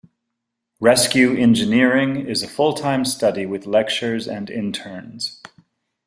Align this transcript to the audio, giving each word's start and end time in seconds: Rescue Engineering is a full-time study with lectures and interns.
Rescue 0.79 1.35
Engineering 1.37 2.25
is 2.25 2.41
a 2.41 2.47
full-time 2.47 3.05
study 3.05 3.45
with 3.45 3.67
lectures 3.67 4.27
and 4.27 4.49
interns. 4.49 5.39